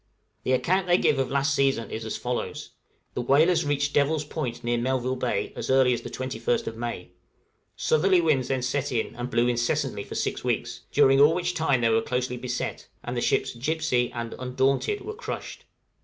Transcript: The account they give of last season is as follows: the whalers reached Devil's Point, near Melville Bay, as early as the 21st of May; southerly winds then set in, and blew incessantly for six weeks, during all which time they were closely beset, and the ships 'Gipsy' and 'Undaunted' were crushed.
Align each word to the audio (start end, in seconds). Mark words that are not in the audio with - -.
The 0.41 0.53
account 0.53 0.87
they 0.87 0.97
give 0.97 1.19
of 1.19 1.29
last 1.29 1.53
season 1.53 1.91
is 1.91 2.05
as 2.05 2.17
follows: 2.17 2.71
the 3.13 3.21
whalers 3.21 3.63
reached 3.65 3.93
Devil's 3.93 4.25
Point, 4.25 4.63
near 4.63 4.79
Melville 4.79 5.15
Bay, 5.15 5.53
as 5.55 5.69
early 5.69 5.93
as 5.93 6.01
the 6.01 6.09
21st 6.09 6.65
of 6.65 6.75
May; 6.75 7.11
southerly 7.75 8.19
winds 8.19 8.47
then 8.47 8.63
set 8.63 8.91
in, 8.91 9.15
and 9.15 9.29
blew 9.29 9.47
incessantly 9.47 10.03
for 10.03 10.15
six 10.15 10.43
weeks, 10.43 10.81
during 10.91 11.21
all 11.21 11.35
which 11.35 11.53
time 11.53 11.81
they 11.81 11.89
were 11.89 12.01
closely 12.01 12.35
beset, 12.35 12.87
and 13.03 13.15
the 13.15 13.21
ships 13.21 13.53
'Gipsy' 13.53 14.11
and 14.11 14.33
'Undaunted' 14.39 15.01
were 15.01 15.13
crushed. 15.13 15.65